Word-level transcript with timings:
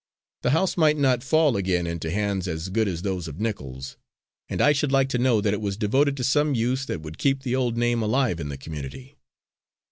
The 0.41 0.49
house 0.49 0.77
might 0.77 0.97
not 0.97 1.21
fall 1.23 1.55
again 1.55 1.85
into 1.85 2.09
hands 2.09 2.47
as 2.47 2.69
good 2.69 2.87
as 2.87 3.03
those 3.03 3.27
of 3.27 3.39
Nichols, 3.39 3.97
and 4.49 4.59
I 4.59 4.71
should 4.71 4.91
like 4.91 5.09
to 5.09 5.19
know 5.19 5.41
that 5.41 5.53
it 5.53 5.61
was 5.61 5.77
devoted 5.77 6.17
to 6.17 6.23
some 6.23 6.55
use 6.55 6.87
that 6.87 7.01
would 7.01 7.19
keep 7.19 7.43
the 7.43 7.55
old 7.55 7.77
name 7.77 8.01
alive 8.01 8.39
in 8.39 8.49
the 8.49 8.57
community." 8.57 9.19